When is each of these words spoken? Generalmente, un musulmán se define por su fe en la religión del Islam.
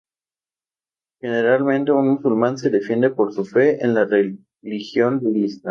Generalmente, 1.19 1.91
un 1.91 2.07
musulmán 2.15 2.57
se 2.57 2.71
define 2.71 3.11
por 3.11 3.31
su 3.33 3.45
fe 3.45 3.85
en 3.85 3.93
la 3.93 4.05
religión 4.05 5.19
del 5.23 5.43
Islam. 5.45 5.69